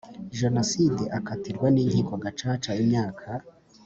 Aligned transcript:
Jenoside 0.39 1.03
akatirwa 1.17 1.67
n 1.71 1.77
inkiko 1.83 2.13
Gacaca 2.23 2.71
imyaka 2.81 3.25